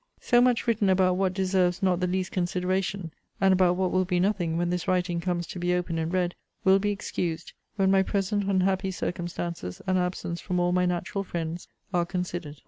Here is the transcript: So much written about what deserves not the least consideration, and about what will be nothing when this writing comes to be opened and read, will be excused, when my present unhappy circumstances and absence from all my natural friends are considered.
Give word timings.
So 0.19 0.41
much 0.41 0.65
written 0.65 0.89
about 0.89 1.17
what 1.17 1.31
deserves 1.31 1.83
not 1.83 1.99
the 1.99 2.07
least 2.07 2.31
consideration, 2.31 3.11
and 3.39 3.53
about 3.53 3.75
what 3.75 3.91
will 3.91 4.03
be 4.03 4.19
nothing 4.19 4.57
when 4.57 4.71
this 4.71 4.87
writing 4.87 5.21
comes 5.21 5.45
to 5.45 5.59
be 5.59 5.75
opened 5.75 5.99
and 5.99 6.11
read, 6.11 6.33
will 6.63 6.79
be 6.79 6.89
excused, 6.89 7.53
when 7.75 7.91
my 7.91 8.01
present 8.01 8.45
unhappy 8.49 8.89
circumstances 8.89 9.79
and 9.85 9.99
absence 9.99 10.41
from 10.41 10.59
all 10.59 10.71
my 10.71 10.87
natural 10.87 11.23
friends 11.23 11.67
are 11.93 12.07
considered. 12.07 12.57